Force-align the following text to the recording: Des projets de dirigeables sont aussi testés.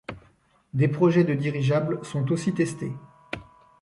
Des 0.73 0.87
projets 0.87 1.23
de 1.23 1.35
dirigeables 1.35 2.03
sont 2.03 2.31
aussi 2.31 2.55
testés. 2.55 2.93